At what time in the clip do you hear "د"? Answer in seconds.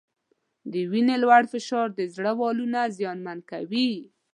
0.71-0.73, 1.93-2.01